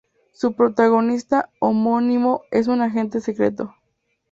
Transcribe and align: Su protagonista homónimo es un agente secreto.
Su 0.31 0.53
protagonista 0.55 1.51
homónimo 1.59 2.41
es 2.49 2.65
un 2.67 2.81
agente 2.81 3.19
secreto. 3.21 3.75